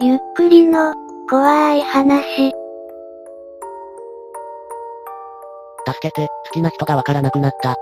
[0.00, 0.94] ゆっくりの、
[1.28, 2.52] 怖い話。
[5.86, 7.74] 助けて、好きな人がわからなくなった。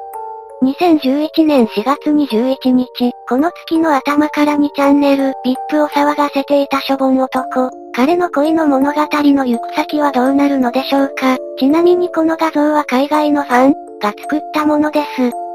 [0.62, 5.34] 2011年4月21日、この月の頭から2チャンネル、
[5.71, 7.71] VIP を騒がせていたしょぼん男。
[7.95, 15.46] 彼の恋の物語の行く先はどうなるのでしょうかちなみにこの画像は海外のファンが作ったものです。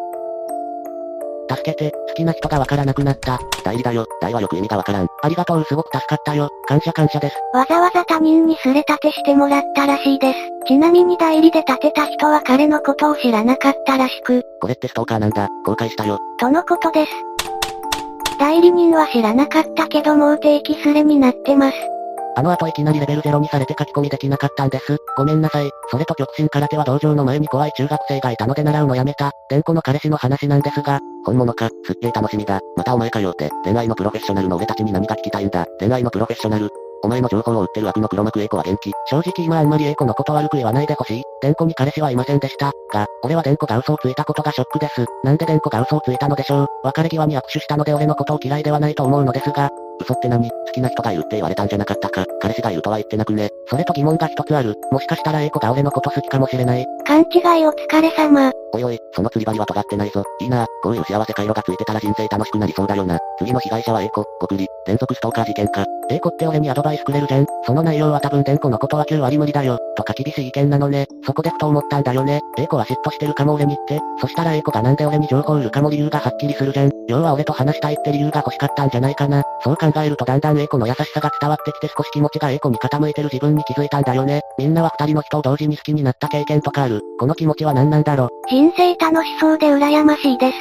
[1.56, 3.40] 助けて、好きな人がわからなくなった。
[3.64, 4.06] 代理だよ。
[4.22, 5.08] 代はよく意味がわからん。
[5.22, 6.50] ありがとう、すごく助かったよ。
[6.68, 7.36] 感謝感謝です。
[7.54, 10.40] わざわざ他人にすれ立てしてもらったらしいです。
[10.68, 15.48] ちなみに代理で立てた人は彼のことを知らなかったらしく、これってストーカーなんだ。
[15.66, 16.20] 後悔したよ。
[16.40, 17.12] とのことです。
[18.40, 21.78] 代理人は知らなかったけどもう定期スレになってます。
[22.36, 24.98] あの後いきなりレベル0にされて書き込みできなかったんです。
[25.18, 25.70] ごめんなさい。
[25.90, 29.32] それと極真空手は道場の前に怖い中学生がいたので習うのやめた。
[29.50, 32.60] 伝子の彼氏の話なんですが、本物か、すっげえ楽しみだ。
[32.76, 35.66] またお前かよって、恋愛のプロフェッショナルの俺たちに何が聞きたいんだ。
[35.80, 36.70] 恋愛のプロフェッショナル。
[37.04, 38.92] お前の情報を売ってる悪の黒幕英子は元気。
[39.10, 41.24] 正直今あんまり英子のこと悪く言わないでほしい。
[41.42, 42.72] 伝子に彼氏はいませんでした。
[42.94, 45.06] が、俺は伝子が嘘をついたことがショックです。
[45.24, 46.68] なんで伝子が嘘をついたのでしょう。
[46.84, 50.50] 別れ際に握手したので俺のことを嫌いではないと思うのですが、嘘って何？
[50.50, 53.50] 好きな人がいるって言われたんじゃなかったか彼氏がいるとは言ってなくね。
[53.68, 54.76] それと疑問が一つある。
[54.92, 56.86] もしかしたら英子が俺のこと好きかもしれない。
[57.06, 58.52] 勘違いお疲れ様。
[58.74, 60.24] おいおい、その釣り針は尖ってないぞ。
[60.40, 63.20] いいなこういう幸せ回路がついてたら人生楽しくなりそうだよな。
[63.38, 65.86] 次の被害者は英子、ごくり、連続ストーカー事件か。
[66.10, 67.46] 英子って俺にアドバイスくれるじゃん。
[67.66, 69.78] その内容は多分伝子のことは9割無理だよ。
[69.96, 71.08] とか厳しい意見なのね。
[71.26, 72.42] そこでふと思ったんだよね。
[72.58, 74.00] 英子は嫉妬してるかも俺にって。
[74.20, 76.92] そしたら英子がなんで俺に情報売るかも理由がはっきりするじゃん。
[77.08, 79.44] 要は俺と話したいって理由が欲しかったんじゃないかな。
[79.64, 84.42] そう考えるとだんだん英子の優しさが伝わってきて少し気持ちが英子に傾いてる自分に気づいたんだよね。
[84.58, 87.02] みんなは二人の人を同時に好きになった経験とかある。
[87.20, 90.58] この気持ちは何なんだろ人生楽しそうで羨ましいです。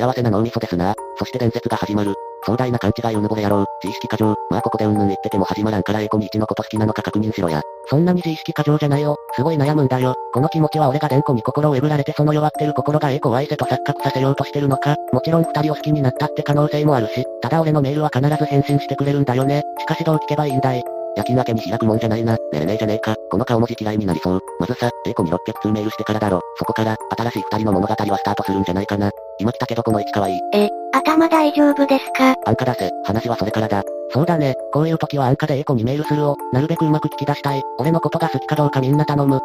[0.00, 0.94] 幸せな脳みそですな。
[1.18, 2.14] そして伝説が始まる。
[2.44, 3.64] 壮大な勘違いうぬぼれ野郎。
[3.82, 4.34] 自意識過剰。
[4.50, 7.62] まあここでうんぬん言ってても始まらんからエコに一のこと好きなのか確認しろや。
[7.88, 9.16] そんなに自意識過剰じゃないよ。
[9.34, 10.14] すごい悩むんだよ。
[10.32, 14.96] この気持ちは俺が伝子に心をえぐられてその弱ってる心がエコを愛せと錯覚させようとしてるのか。
[15.12, 19.62] もちろん二人を好きになったって可能性もあるし、ただ俺のメールは必ず返信してくれるんだよね。
[19.78, 20.82] しかしどう聞けばいいんだい。
[21.16, 22.32] 夜勤明けに開くもんじゃないな。
[22.34, 23.14] ねえねえじゃねえか。
[23.30, 24.40] この顔文字嫌いになりそう。
[24.58, 26.40] まずさ、エコに600通メールしてからだろ。
[26.58, 29.10] そこから、新しい二人の物語はスタートするんじゃないかな。
[29.38, 30.40] 今来たけどこの位置かわいい。
[30.52, 32.36] え、頭大丈夫ですか？
[32.46, 33.82] 安価出せ、話はそれからだ。
[34.10, 37.62] そうだね、こういう時は安価でエコにメールするを、なるべくうまく聞き出したい。
[37.78, 39.40] 俺のことが好きかどうかみんな頼む。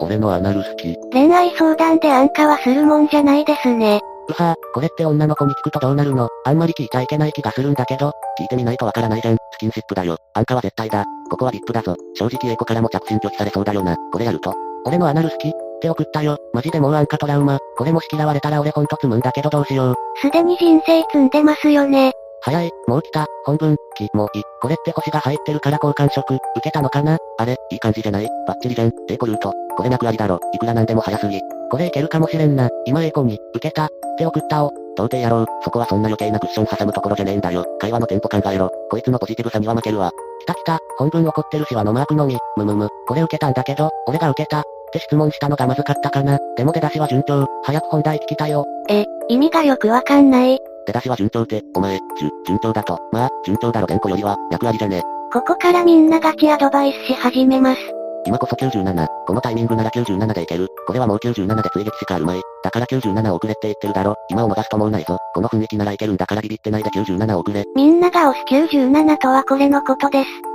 [0.00, 0.96] 俺のアナル好き。
[1.12, 4.00] 恋愛相談で安価はするもんじゃないですね。
[4.28, 6.28] うはぁ、これって女の子に聞くとどうなるの？
[6.44, 9.36] あんまり聞いちゃいけない気がするんだけど、聞いてみないとわからないじゃん。
[9.36, 10.16] スキンシップだよ。
[10.34, 11.04] 安価は絶対だ。
[11.30, 11.94] ここは VIP だぞ。
[12.14, 13.96] 正直エコからも着信拒否されそうだよな。
[14.12, 14.52] これやると。
[14.84, 15.52] 俺のアナル好き？
[15.80, 16.36] って送ったよ。
[16.52, 17.58] マジでもう安価トラウマ。
[17.76, 19.94] これもし嫌われたら俺ほんと積むんだけどどうしよう。
[20.20, 22.12] すでに人生積んでますよね。
[22.42, 27.18] 早い、もう来た、本文、き、もうい、これって星が入ってるから交換色、受けたのかな？
[27.38, 28.28] あれ、いい感じじゃない？
[28.46, 29.52] バッチリじゃん、エコルート。
[29.76, 31.38] これなくありだろ、いくらなんでも早すぎ。
[31.70, 34.70] これいけるかもしれんな、今エコに、受けた、って送ったを。
[34.94, 37.64] 到底やろう、そこはそんな余計なクッション挟むところじゃねえんだよ。
[37.78, 38.70] 会話のテンポ考えろ。
[38.90, 40.10] こいつのポジティブさには負けるわ。
[40.40, 44.64] 来た来た、本文怒ってるしはのマークのみ、むむむ、これ受けたんだけど、俺が受けた。
[44.90, 46.38] って質問したのがまずかったかな。
[46.56, 47.46] でも出だしは順調。
[47.62, 48.66] 早く本題聞きたいよ。
[48.88, 50.58] え、意味がよくわかんない。
[50.86, 52.98] 出だしは順調って、お前、じゅ、順調だと。
[53.12, 55.02] まあ、順調だろ伝子よりは、役割じゃねえ。
[55.32, 57.80] ここからみんなガチアドバイスし始めます。
[58.26, 59.06] 今こそ97。
[59.26, 60.68] このタイミングなら97でいける。
[60.86, 62.42] これはもう97で追撃しかあるまい。
[62.62, 64.16] だから97遅れって言ってるだろ。
[64.28, 65.16] 今を逃すともうないぞ。
[65.34, 67.64] この雰囲気ならいけるんだからビビってないで97遅れ。
[67.74, 70.49] みんなが推す97とはこれのことです。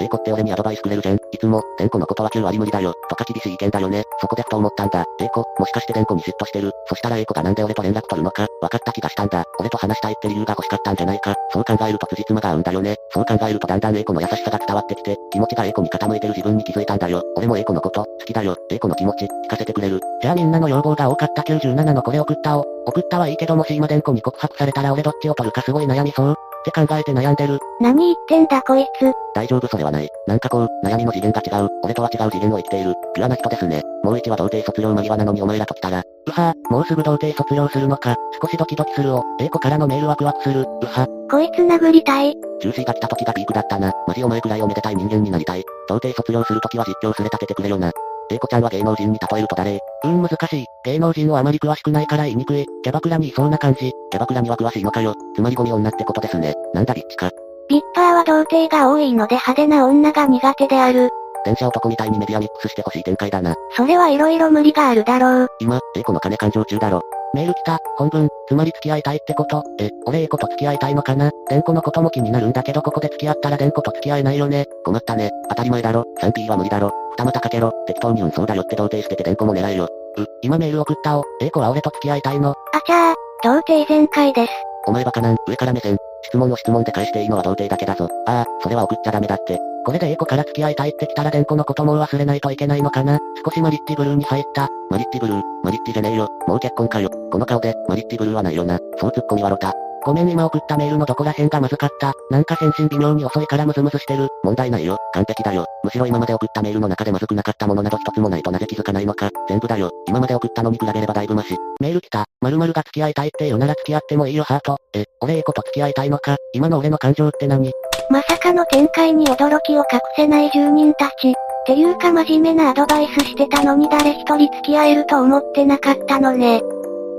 [0.00, 1.16] エイコって俺にアドバイスくれるじゃん。
[1.16, 2.94] いつも、デン子のことは9割無理だよ。
[3.08, 4.04] とか厳しい意見だよね。
[4.20, 5.04] そこでふと思ったんだ。
[5.20, 6.72] エイコ、もしかしてデン子に嫉妬してる。
[6.86, 9.44] そしたらエイコがなんで俺と連絡取るのか、分かった気がしたんだ。
[9.58, 11.34] 俺と話したいって理由が欲しかったんじゃないか。
[11.52, 12.96] そう考えると辻褄が合うんだよね。
[13.10, 17.22] そう考えるとだんだんエイコの優しさが伝わってきて、気持ちがエイコに傾いてる自分に気づいたんだよ。
[17.36, 18.56] 俺もエイコのこと、好きだよ。
[18.70, 20.00] エイコの気持ち、聞かせてくれる。
[20.22, 22.64] じゃあみんなの要望が多かった97のこれ送ったを。
[22.86, 26.47] 送ったはいいけどもし今デン子に告白されたら俺どっちを取るかすごい悩みそう。
[26.68, 27.58] っって考えて悩んでる。
[27.80, 29.12] 何言ってんだこいつ。
[29.34, 30.08] 大丈夫それはない。
[30.26, 31.68] なんかこう、悩みの次元が違う。
[31.82, 32.94] 俺とは違う次元を生きている。
[33.14, 33.82] ピュアな人ですね。
[34.04, 36.00] もう1は童貞卒業間際なのにお前らと来たら。
[36.00, 38.16] うはぁ、もうすぐ童貞卒業するのか。
[38.40, 39.24] 少しドキドキするを。
[39.40, 40.60] A 子からのメールワクワクする。
[40.60, 41.06] うは。
[41.30, 42.34] こいつ殴りたい。
[42.60, 43.92] 中止が来た時がピークだったな。
[44.06, 45.64] マジお前くらいをめでたい人間になりたい。
[45.88, 47.92] 童貞卒業する時は実況すれ立ててくれよな。
[48.30, 49.78] A 子ちゃんは芸能人に例えると誰？
[50.04, 50.66] うん難しい。
[50.84, 52.66] 芸能人をあまり詳しくないから言いにくい。
[52.82, 53.92] キャバクラにいそうな感じ。
[54.10, 55.14] キャバクラには詳しいのかよ。
[55.34, 56.54] つまりゴミ女ってことですね。
[56.74, 57.30] なんだビッチか。
[57.68, 61.10] ビッパーは童貞が多いので派手な女が苦手である。
[61.44, 63.54] 電車男みたいにメディアミックスしてほしい展開だな。
[63.76, 65.48] それはいろいろ無理があるだろう。
[65.60, 67.02] 今、A 子の金勘定中だろ。
[67.34, 71.30] メール来た、本文、つまり付き合いたいってことえ、俺 A 子と付き合いたいのかな？
[71.50, 74.66] デンコのことも気になるんだけどここで付き合ったらデンコと付き合えないよね。
[74.84, 75.30] 困ったね。
[75.50, 76.04] 当たり前だろ。
[76.22, 76.90] 3P は無理だろ。
[77.18, 77.72] 二股かけろ。
[77.86, 79.84] 適当に運送だよって童貞捨ててデンコも狙えよ。
[80.16, 81.24] う、今メール送ったお。
[81.42, 82.50] A 子は俺と付き合いたいの。
[82.50, 82.54] あ
[82.86, 83.14] ちゃー、
[83.44, 84.52] 童貞全開です。
[84.86, 85.98] お前バカなん、上から目線。
[86.22, 88.08] 質問を質問で返していいのは童貞だけだぞ。
[88.26, 89.58] ああ、それは送っちゃダメだって。
[89.88, 93.18] これで A 子から付き合いたいってきたらデンコのことも忘れないといけないのかな？
[93.42, 94.68] 少しマリッティブルーに入った。
[94.90, 96.28] マリッティブルー、マリッティじゃねえよ。
[96.46, 97.08] もう結婚かよ。
[97.32, 98.78] この顔で、マリッティブルーはないよな。
[98.98, 99.72] そうツッコミはろた。
[100.04, 102.12] ごめん今送ったメールのどこら辺がまずかった。
[102.30, 104.28] なんか返信微妙に遅いからムズムズしてる。
[104.44, 104.98] 問題ないよ。
[105.14, 105.64] 完璧だよ。
[105.82, 109.30] むしろ今まで送ったメールの中でまずくなかったものなど一つもないとなぜ気づかないのか。
[109.48, 109.90] 全部だよ。
[110.06, 111.56] 今まで送ったのに比べればだいぶマシ。
[111.80, 112.26] メール来た。
[112.42, 114.76] 〇〇が付き合いたいって言うなら付き合ってもいいよハート。
[114.94, 116.36] え、俺 A 子と付き合いたいのか？
[116.52, 117.72] 今の俺の感情って何？
[118.10, 121.30] まさかの展開に驚きを隠せない住人たち。
[121.30, 121.34] っ
[121.66, 126.62] ていうか真面目なアドバイスしてたのに誰一人付き合えると思ってなかったのね。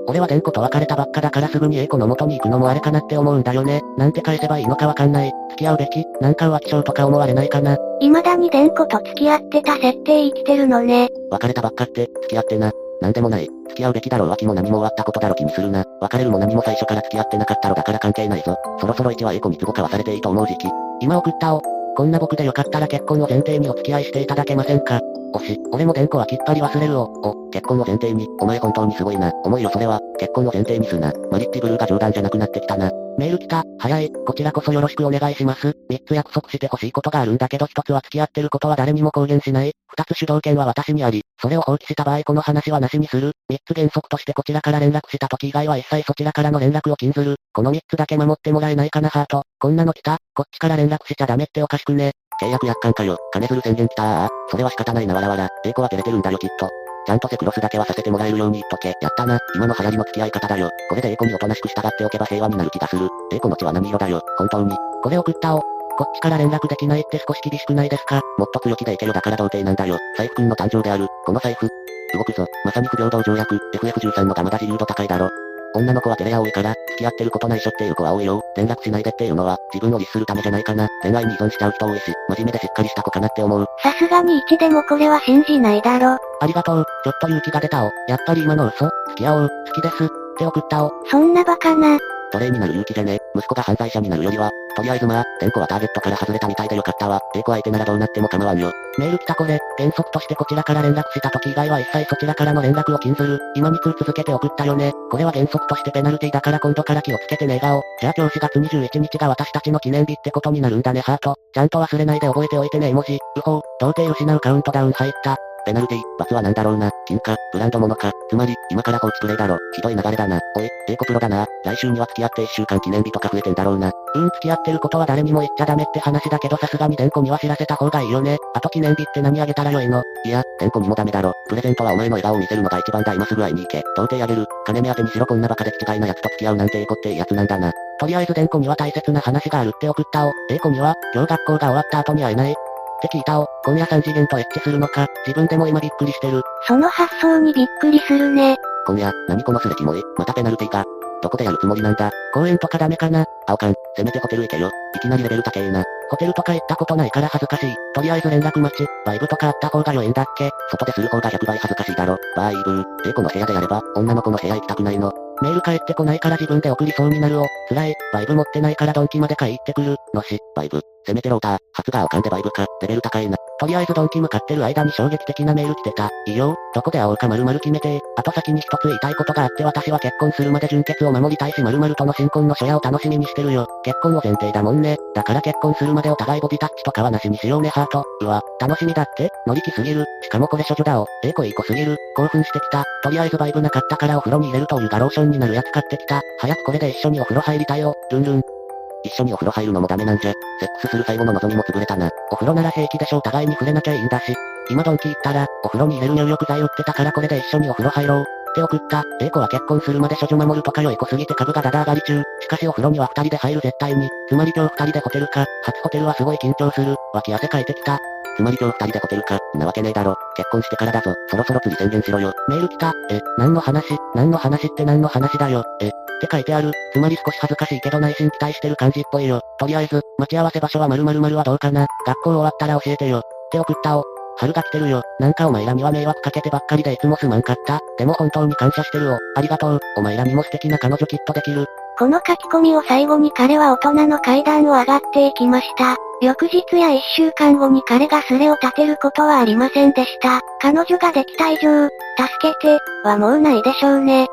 [0.07, 3.83] 俺はデンコと別れたばっかだからすぐに A 子の元に行くのもあれかなって思うんだよね。
[3.95, 5.31] なんて返せばいいのかわかんない。
[5.51, 6.03] 付き合うべき？
[6.19, 7.77] なんか浮気症とか思われないかな。
[8.01, 11.09] 未だにデンコと付き合ってた設定生きてるのね。
[11.30, 12.71] 別れたばっかって、付き合ってな。
[13.01, 13.48] なんでもない。
[13.69, 15.86] 付き合うべきだろ浮気も何も終わったことだろ気にするな。
[16.01, 18.57] 別れるも何も最初から付き合ってなかったろだから関係ないぞ。
[18.80, 20.68] そろそろ1は A 子に都合交わされていいと思う時期。
[21.01, 21.62] 今送ったお。
[21.96, 25.01] こんな僕でよかったら結婚を前提にお付き合いしていただけませんか
[25.34, 27.04] おし、俺もデンコはきっぱり忘れるお。
[27.04, 29.31] お、結婚を前提に、お前本当にすごいな。
[29.44, 31.13] 重いよそれは、結婚を前提にすな。
[31.31, 32.92] マリッティブルーが冗談じゃなくなってきたな。
[33.19, 35.75] メール来た、早い、こちらこそよろしくお願いします。
[35.89, 39.74] 三つ約束してほしいことがあるんだけど一つは付き合ってることは誰にも公言しない。
[39.88, 43.33] 二つ主導権は私にあり、それを放棄した場合この話はなしにする。
[43.50, 47.36] 三つ原則としてこちらから連絡した時以外は一切そちらからの連絡を禁ずる。
[47.51, 49.44] この三つだけ守ってもらえないかなハート。
[49.60, 52.13] こんなの来たこっちから連絡しちゃダメっておかしくね。
[52.42, 53.18] 契約約款かよ。
[53.33, 55.50] 金ずる宣言来たーあそれは仕方ないなわらわら。
[55.65, 56.69] A 子は照れてるんだよきっと。
[57.10, 58.94] ちゃんとセクロスだけはさせてもらえるように言っとけ。
[59.02, 59.40] やったな。
[59.56, 60.70] 今の流行りの付き合い方だよ。
[60.90, 63.10] これで A 子におとなしく従っておけば平和になる気がする。
[63.34, 64.22] A 子の血は何色だよ。
[64.38, 64.76] 本当に。
[65.02, 65.62] これ送ったお。
[65.62, 69.98] こっちから連絡できないって少し厳しくないですかもっと強気でいけよだから童貞なんだよ。
[70.18, 71.08] 財布くんの誕生である。
[71.26, 71.68] この財布。
[72.14, 72.46] 動くぞ。
[72.64, 73.60] まさに不平等条約。
[73.74, 75.32] FF13 の玉田自由度高いだろ。
[75.75, 78.42] 女の子は照れ屋多いから、付き合ってることないしょっていう子は多いよ。
[78.56, 80.88] 連絡しないでっていうのは、自分を律するためじゃないかな。
[81.04, 83.66] 恋愛に依存しちゃう人多いし、真面目でしっかりした子かなって思う。
[83.83, 86.18] さすがに1でもこれは信じないだろ。
[86.42, 86.86] ありがとう。
[87.04, 87.92] ちょっと勇気が出たお。
[88.07, 89.50] やっぱり今の嘘付き合おう。
[89.68, 90.06] 好きです。
[90.06, 90.07] っ
[90.38, 90.92] て送ったお。
[91.10, 91.98] そんなバカな。
[92.31, 97.20] 奴隷になる勇気じゃね息子が犯罪者になるよりは、とりあえずまあ、天子はターゲットから外れたみたいでよかったわ。
[97.36, 98.72] A 子相手ならどうなっても構わんよ。
[98.98, 103.40] メール来たこれ、原則としてこちらから連絡した時以外は一切そちらからの連絡を禁ずる。
[103.56, 104.94] 今2通続けて送ったよね。
[105.12, 107.84] これは原則としてペナルティだから今度から気をつけてね笑顔。
[108.00, 111.36] じゃあ今日4月21日が私たちの記念日ってことになるんだねハート。
[111.54, 113.16] ちゃんと忘れないで覚えておいてね絵文字。
[113.16, 115.38] うほう、童貞失うカウントダウン入った。
[115.69, 116.89] ペナルティ、罰は何だろうな。
[117.06, 118.12] 金か、ブランド物か。
[118.27, 119.60] つまり、今から放置プレイだろ。
[119.75, 120.39] ひどい流れだな。
[120.56, 121.45] おい、A 子プロだな。
[121.63, 123.92] 来週には付き合って1週間記念日とか増えてんだろうな。
[124.16, 128.38] うん、付き合ってることは誰にも言っちゃダメって話だけどさすがにデンコには知らせた方がいいよね。
[128.55, 131.34] あと記念日って何あげたらよいのいや、デンコにもダメだろ。
[131.48, 133.84] プレゼントはお前の笑顔を見せるのが一番だ今すぐ会いに行け。
[133.96, 134.48] 童貞あげる。
[134.65, 137.72] 金目当てにしろこんなバカで気違いな奴と付き合うなんて A 子っていいやつなんだな。
[138.00, 140.32] とりあえずデンコには大切な話があるって送ったお。
[140.50, 142.55] A 子には、今日学校が終わった後に会えない。
[143.00, 143.48] って聞いたお。
[143.63, 145.08] 今夜3次元とエッチするのか。
[145.25, 146.44] 自分でも今びっくりしてる。
[146.68, 148.58] その発想にびっくりするね。
[148.86, 150.03] 今夜、何このすれキモい。
[150.18, 150.86] またペナルティか。
[151.22, 154.70] どこでやるつもりなんだ公園とかダメかな青缶、せめてホテル行けよ。
[154.96, 155.84] いきなりレベル高えな。
[156.10, 157.75] ホテルとか行ったことないから恥ずかしい。
[157.94, 158.86] とりあえず連絡待ち。
[159.06, 162.18] バイブとかあった方が良いんだっけ外でする方が100倍恥ずかしいだろ。
[162.36, 163.10] バーイブー。
[163.10, 165.12] A 子の部屋でやれば、女の子の部屋行きたくないの。
[165.41, 167.46] メール返ってこないから自分で送りそうになるを。
[167.69, 167.96] 辛い。
[168.13, 169.96] バイブ持ってないからドンキまで買い行ってくる。
[170.13, 170.81] のし、バイブ。
[171.05, 171.60] せめてローター。
[171.74, 172.65] 発が青缶でバイブか。
[172.81, 173.38] レベル高いな。
[173.60, 176.10] とりあえずドンキ向かってる間に衝撃的なメール来てた。
[176.28, 176.56] いいよ。
[176.74, 178.00] どこで会おうか丸々決めて。
[178.16, 183.68] あと先に一つ言いたいことがあって私は結婚するまで純潔を守りたいし丸々との新婚の初夜を楽しみにしてるよ。
[183.84, 184.98] 結婚を前提だもんね。
[185.13, 188.06] だから結婚するまでお互いボディタッチとかはなしにしようねハート。
[188.22, 189.30] うわ、楽しみだって？
[189.46, 190.06] 乗り気すぎる。
[190.24, 191.06] しかもこれ処女だお。
[191.24, 191.98] ええ子いい子すぎる。
[192.16, 192.86] 興奮してきた。
[193.04, 196.22] とりあえずバイブなかったからお風呂に入れるというガローションになるやつ買ってきた。
[196.39, 197.94] 早くこれで一緒にお風呂入りたいよ。
[198.12, 198.59] ルンルン。
[199.03, 200.34] 一緒にお風呂入るのもダメなんじゃ。
[200.60, 202.10] セックスする最後の望みも潰れたな。
[202.32, 204.36] お風呂なら平気でしょ互いに触れなきゃいいんだし。
[204.70, 208.22] 今ドンキ行ったら、お風呂に入れる入浴剤売ってたからこれで一緒にお風呂入ろう。
[208.22, 209.03] って送った。
[209.22, 212.24] A 子は結婚するまで処女守るとか良い子すぎて株がダダ上がり中。
[212.41, 214.10] しかしお風呂には二人で入る絶対に。
[214.27, 215.46] つまり今日二人でホテルか。
[215.63, 216.96] 初ホテルはすごい緊張する。
[217.13, 218.00] 脇汗かいてきた。
[218.38, 219.39] つまり今日二人でホテルか。
[219.56, 220.15] なわけねえだろ。
[220.36, 221.13] 結婚してからだぞ。
[221.29, 222.34] そろそろ釣り宣言しろよ。
[222.48, 222.94] メール来た。
[223.12, 223.84] え、何の話？
[224.15, 225.63] 何の話って何の話だよ。
[225.82, 226.72] え、って書いてある。
[226.94, 229.42] つまり少し恥ずかしいけど内心期待してる感じっぽいよ。
[229.58, 231.88] とりあえず、待ち合わせ場所は〇〇〇はどうかな。
[232.06, 233.20] 学校終わったら教えてよ。
[233.20, 233.22] っ
[233.52, 234.04] て送ったお。
[234.38, 235.02] 春が来てるよ。
[235.20, 237.80] なんかお前らには迷惑かけてばっかりでいつもすまんかった。
[237.98, 239.18] でも本当に感謝してるお。
[239.36, 239.80] ありがとう。
[239.98, 241.66] お前らにも素敵な彼女きっとできる。
[241.98, 245.98] この書き込みを最後に彼は大人の階段を上がっていきました。
[246.22, 250.40] 翌日や一週間後に彼がスレを立てることはありませんでした。
[250.62, 251.94] 彼女ができた以上、助
[252.42, 254.28] けて、はもうないでしょうね。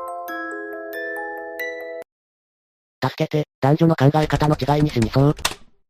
[3.07, 5.35] 助けて、男女の考え方の違いに死にそう。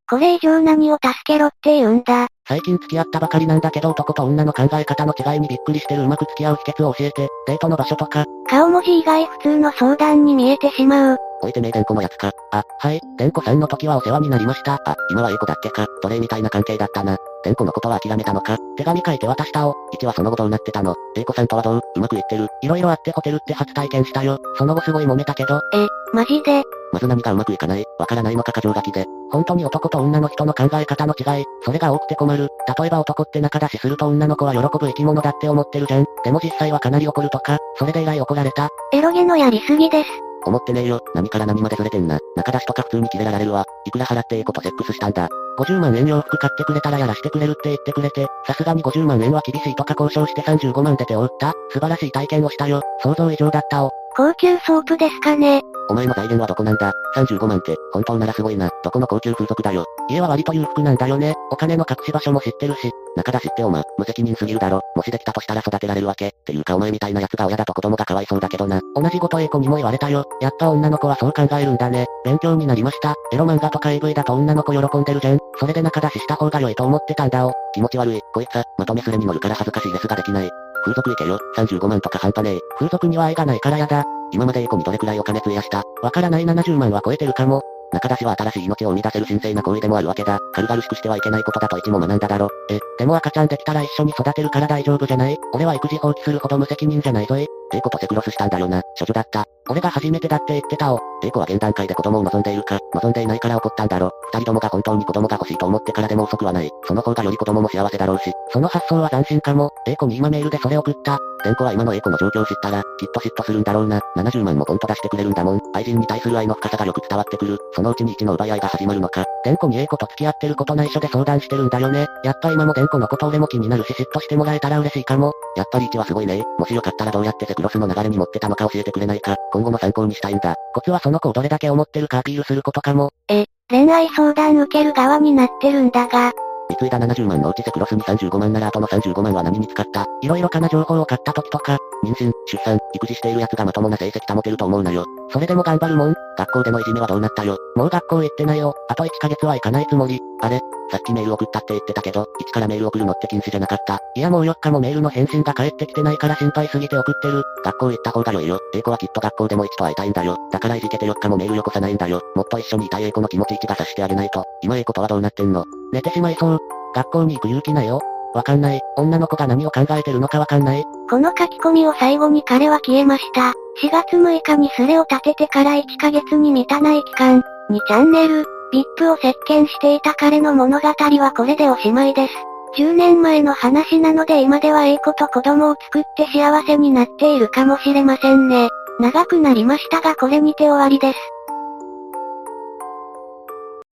[0.10, 2.28] これ以上何を助けろって言うんだ。
[2.48, 8.24] 最近付き合ったばかりなんだけど男と女の考え方の違いにびっくりしてるうまく付き合う秘訣を教えて、デートの場所とか。
[8.50, 11.18] 顔文字以外普通の相談に見えてしまう。
[11.42, 12.32] 置いてねえでんこのやつか。
[12.54, 14.76] あ、はい、でんこさんの時はお世話になりました。
[14.76, 15.86] あ、今はええ子だっけか。
[16.02, 17.18] 奴隷みたいな関係だったな。
[17.44, 18.58] でんこのことは諦めたのか。
[18.78, 19.76] 手紙書いて渡したお。
[20.02, 20.96] 1はその後どうなってたの。
[21.18, 21.82] えいこさんとはどう？
[21.98, 22.48] うまくいってる？
[22.62, 24.40] いろいろあってホテルって初体験したよ。
[24.58, 25.60] その後すごい揉めたけど。
[25.74, 26.64] え、マジで？
[26.94, 29.06] まず何がうまくいかないわからないのか過剰書きで。
[29.32, 32.48] 本当に男と女の人の考え方の違い、それが多くて困る。
[32.80, 36.06] 例えば男って仲出しすると女の子は喜ぶ生き物だって思ってるじゃん。
[36.24, 38.70] でも実際はかなり怒るとか、それで以来怒られた。
[38.94, 40.10] エロゲのやりすぎです。
[40.46, 41.02] 思ってねえよ。
[41.14, 42.20] 何から何までずれてんな。
[42.36, 43.66] 中出しとか普通にキレられるわ。
[43.86, 45.28] いくら払ってええことセックスしたんだ。
[45.60, 51.54] 50万円洋服買ってくれたらやらしてくれるって言ってくれて、さすがに50万円は厳しいとか交渉して35万で手を打った。
[51.72, 52.82] 素晴らしい体験をしたよ。
[53.02, 53.92] 想像以上だったお。
[54.16, 55.62] 高級ソープですかね。
[55.90, 58.70] お前の財源はどこなんだ ?35 万って、本当ならすごいな。
[58.84, 59.86] どこの高級風俗だよ？
[60.10, 61.34] 家は割と裕福なんだよね。
[61.52, 62.92] お金の隠し場所も知ってるし。
[63.16, 64.82] 中出しっておま、無責任すぎるだろ。
[64.96, 66.28] もしできたとしたら育てられるわけ。
[66.28, 68.82] っていうかお前みたいな奴が親だと子供がかわいそうだけどな。
[68.96, 70.26] 同じこと英子にも言われたよ。
[70.42, 72.06] やっぱ女の子はそう考えるんだね。
[72.24, 73.16] 勉強になりました。
[73.32, 75.40] エロ漫画とか AV だと女の子喜んでるじゃん。
[75.60, 77.54] それで中出しした方が良いと思ってたんだお。
[77.74, 78.22] 気持ち悪い。
[78.34, 80.50] こいつは、まとめスレに載るから恥ずかしいレスができない。
[80.84, 81.40] 風俗行けよ。
[81.58, 82.60] 35万とか半端ねえ。
[82.78, 84.04] 風俗には愛がないからやだ。
[84.32, 85.84] 今までエコにどれくらいお金費やした？
[86.02, 87.62] わからない70万は超えてるかも。
[87.94, 90.40] 中出しは新しい命を生み出せる神聖な行為でもあるわけだ。
[90.54, 92.50] 軽々しくしてはいけないことだと一も学んだだろ。
[92.70, 95.38] え、でも赤ちゃんできたら一緒に育てるから大丈夫じゃない？
[95.54, 97.48] 俺は育児放棄するほど無責任じゃないぞい。
[97.74, 98.82] えいことセクロスしたんだよな。
[98.98, 99.46] 処女だった。
[99.70, 101.00] 俺が初めてだって言ってたお。
[101.24, 104.12] えいこは現段階で子供を望んでいるか、望んでいないから怒ったんだろ。
[104.34, 106.70] 二人ともが本当に子供が欲しいと思ってからでも遅くはない。
[106.86, 108.32] その方がより子供も幸せだろうし。
[108.52, 109.72] その発想は斬新かも。
[109.88, 111.20] えいこに今メールでそれ送った。
[111.44, 114.02] 天子は今のエイコの状況を知ったら、きっと嫉妬するんだろうな。
[114.18, 115.62] 70万もポンと出してくれるんだもん。
[115.74, 117.58] 愛人に対する愛の深さがよく伝わってくる。
[117.74, 119.26] そのうちに一の奪い合いが始まるのか。
[119.44, 122.08] 天子にエイコと付き合ってること内緒で相談してるんだよね。
[122.24, 125.34] やっぱ今も天子のこと俺も気になるし嫉妬してもらえたら嬉しいかも。
[125.56, 126.44] やっぱり一はすごいね。
[126.58, 129.36] もしよかったらどうやってクロスの流れに持ってたのか教えてくれないか。
[129.52, 130.54] 今後も参考にしたいんだ。
[130.76, 133.12] コツはその子をどれだけ思ってるかアピールすることかも。
[133.30, 136.32] え、恋愛相談受ける側になってるんだが、
[136.70, 145.06] 貢いだ70万のうちセクロスに35万ならあとの35万は何に使った色々かな情報を買った時とか、妊娠、出産、育児している奴がまともな成績保てると思うなよ。
[145.30, 146.14] それでも頑張るもん。
[146.38, 147.58] 学校でのいじめはどうなったよ。
[147.76, 148.76] もう学校行ってないよ。
[148.90, 150.20] あと1ヶ月は行かないつもり。
[150.42, 154.00] あれさっきメール送ったって言ってたけど、一からメール送るのって禁止じゃなかった。
[154.16, 157.44] いやもう4日もメールの返信が返ってきてないから心配すぎて送ってる。
[157.66, 158.60] 学校行った方が良いよ。
[158.74, 160.38] 英子はきっと学校でも一と会いたいんだよ。
[160.52, 162.22] だからいじけて4日もメールよこさないんだよ。
[162.36, 164.46] もっと一緒にいたい英子の気持ち一がさしてあげないと。
[164.62, 165.66] 今英子とはどうなってんの？
[165.92, 166.60] 寝てしまいそう。
[166.96, 168.00] 学校に行く勇気ないよ。
[168.34, 168.82] わかんない。
[168.98, 170.84] 女の子が何を考えてるのかわかんない。
[171.10, 173.54] この書き込みを最後に彼は消えました。
[173.82, 182.34] 4月6日にスレを立ててから1ヶ月に満たない期間、2チャンネル、VIP を席巻していた彼の物語はこれでおしまいです。
[182.78, 188.70] 10年前の話なので今ではええ子と子供を作って幸せになっているかもしれませんね。
[189.00, 191.20] 長くなりましたがこれにて終わりです。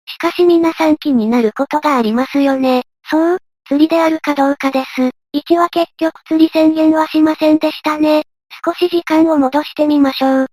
[0.07, 2.83] しかし皆さん気になることがありますよね。
[3.05, 3.39] そう、
[3.73, 5.01] 釣りであるかどうかです。
[5.35, 8.25] 1は結局釣り宣言はしませんでしたね。
[8.67, 10.47] 少し時間を戻してみましょう。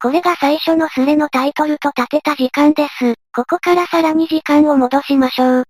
[0.00, 3.14] これが最初のスレのタイトルと立てた時間です。
[3.34, 5.64] ここからさらに時間を戻しましょう。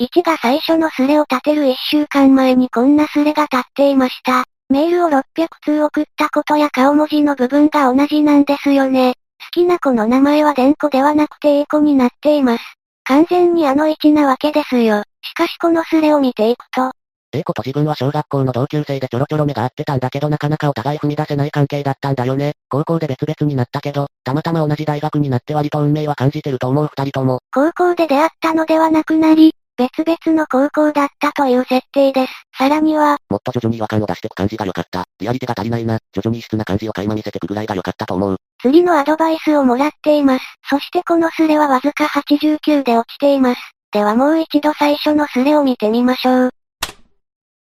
[0.00, 4.44] 1が最初のスレを立てる1週間前にこんなスレが立っていました。
[4.70, 5.22] メールを600
[5.62, 9.17] 通送ったことや顔文字の部分が同じなんですよね。
[9.48, 12.64] 好きな子の名前はデンコではなくて A 子になっています。
[13.04, 15.02] 完全にあの1なわけですよ。
[15.22, 16.92] しかしこのスレを見ていくと、
[17.32, 22.52] A 子と自分は小学校の同級生でちょろちょろ目が合ってたんだけどなかなかお互い踏み出せない関係だったんだよね。
[22.68, 27.38] 高校で別々になったけど、たまたま同じ大学になって割と運命は感じてると思う二人とも。
[27.50, 32.32] 高校で出会ったのではなくなり、別々の高校だったという設定です。
[32.56, 35.04] さらには、もっと徐々に違和感を出してく感じが良かった。
[35.20, 35.98] リアリティが足りないな。
[36.12, 38.36] 徐々に異質な感じを垣間見せてくぐらいが良かったと思う。
[38.60, 40.44] 釣りのアドバイスをもらっています。
[40.68, 43.60] そしてこのスレはわずか89で落ちています。
[43.92, 46.50] ではもう一度最初のスレを見てみましょう。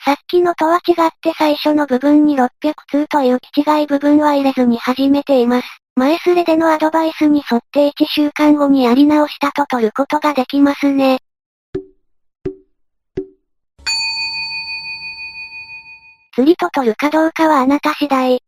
[0.05, 2.49] さっきのとは違って最初の部分に600
[2.89, 5.69] 通という気違い部分は入れずに始めています。
[5.97, 11.19] 前スレでのアドバイスに沿って1週間後にやり直したと取ることができますね。
[16.37, 18.41] 釣りと取るかどうかはあなた次第。